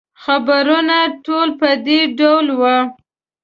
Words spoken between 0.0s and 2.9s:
خبرونه ټول په دې ډول وو.